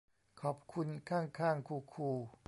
[0.41, 2.09] ขอบคุณข้างข้างคูคู